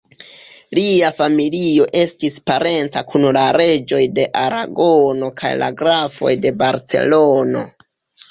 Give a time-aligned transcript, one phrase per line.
[0.75, 7.63] Lia familio estis parenca kun la reĝoj de Aragono kaj la grafoj de Barcelono.